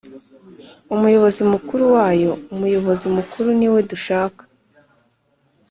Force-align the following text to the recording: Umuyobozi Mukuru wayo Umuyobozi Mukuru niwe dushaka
Umuyobozi 0.95 1.41
Mukuru 1.51 1.83
wayo 1.95 2.31
Umuyobozi 2.53 3.05
Mukuru 3.15 3.47
niwe 3.59 3.79
dushaka 3.89 4.41